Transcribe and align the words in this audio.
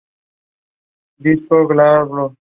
Disco 1.23 1.67
glabro. 1.67 2.23